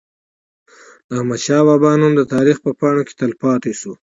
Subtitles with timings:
[1.07, 3.91] د احمد شاه بابا نوم د تاریخ په پاڼو کي تل پاتي سو.